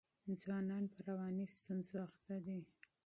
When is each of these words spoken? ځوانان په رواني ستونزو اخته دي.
ځوانان 0.41 0.83
په 0.93 0.99
رواني 1.07 1.45
ستونزو 1.55 1.95
اخته 2.07 2.35
دي. 2.45 2.59